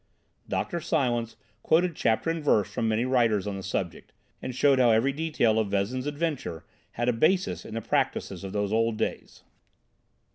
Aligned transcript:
Dr. 0.49 0.79
Silence 0.81 1.35
quoted 1.61 1.95
chapter 1.95 2.31
and 2.31 2.43
verse 2.43 2.67
from 2.67 2.87
many 2.87 3.05
writers 3.05 3.45
on 3.45 3.55
the 3.55 3.61
subject, 3.61 4.13
and 4.41 4.55
showed 4.55 4.79
how 4.79 4.89
every 4.89 5.13
detail 5.13 5.59
of 5.59 5.67
Vezin's 5.69 6.07
adventure 6.07 6.65
had 6.93 7.07
a 7.07 7.13
basis 7.13 7.65
in 7.65 7.75
the 7.75 7.81
practices 7.81 8.43
of 8.43 8.51
those 8.51 8.71
dark 8.71 8.97
days. 8.97 9.43